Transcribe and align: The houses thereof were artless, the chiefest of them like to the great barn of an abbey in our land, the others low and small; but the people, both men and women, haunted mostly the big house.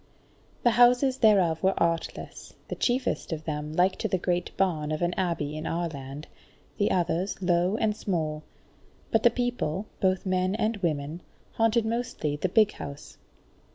The 0.63 0.71
houses 0.71 1.19
thereof 1.19 1.61
were 1.61 1.75
artless, 1.77 2.55
the 2.69 2.75
chiefest 2.75 3.31
of 3.31 3.43
them 3.45 3.71
like 3.71 3.97
to 3.97 4.07
the 4.07 4.17
great 4.17 4.49
barn 4.57 4.91
of 4.91 5.03
an 5.03 5.13
abbey 5.13 5.55
in 5.55 5.67
our 5.67 5.87
land, 5.89 6.25
the 6.79 6.89
others 6.89 7.39
low 7.39 7.77
and 7.77 7.95
small; 7.95 8.41
but 9.11 9.21
the 9.21 9.29
people, 9.29 9.85
both 9.99 10.25
men 10.25 10.55
and 10.55 10.75
women, 10.77 11.21
haunted 11.51 11.85
mostly 11.85 12.35
the 12.35 12.49
big 12.49 12.71
house. 12.71 13.19